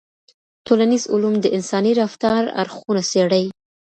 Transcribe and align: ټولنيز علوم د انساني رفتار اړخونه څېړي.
ټولنيز 0.67 1.03
علوم 1.13 1.35
د 1.41 1.45
انساني 1.57 1.91
رفتار 2.01 2.41
اړخونه 2.61 3.01
څېړي. 3.11 3.45